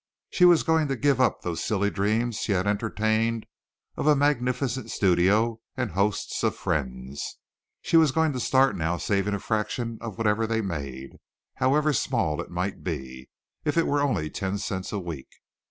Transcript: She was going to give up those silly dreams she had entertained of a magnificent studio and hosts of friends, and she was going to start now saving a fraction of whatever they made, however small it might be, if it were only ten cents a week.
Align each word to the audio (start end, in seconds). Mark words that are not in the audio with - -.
She 0.31 0.45
was 0.45 0.63
going 0.63 0.87
to 0.87 0.95
give 0.95 1.21
up 1.21 1.43
those 1.43 1.63
silly 1.63 1.91
dreams 1.91 2.39
she 2.39 2.53
had 2.53 2.65
entertained 2.65 3.45
of 3.95 4.07
a 4.07 4.15
magnificent 4.15 4.89
studio 4.89 5.61
and 5.77 5.91
hosts 5.91 6.41
of 6.41 6.55
friends, 6.55 7.21
and 7.21 7.87
she 7.87 7.97
was 7.97 8.11
going 8.11 8.33
to 8.33 8.39
start 8.39 8.75
now 8.75 8.97
saving 8.97 9.35
a 9.35 9.39
fraction 9.39 9.99
of 10.01 10.17
whatever 10.17 10.47
they 10.47 10.61
made, 10.61 11.19
however 11.57 11.93
small 11.93 12.41
it 12.41 12.49
might 12.49 12.83
be, 12.83 13.29
if 13.63 13.77
it 13.77 13.85
were 13.85 14.01
only 14.01 14.31
ten 14.31 14.57
cents 14.57 14.91
a 14.91 14.97
week. 14.97 15.29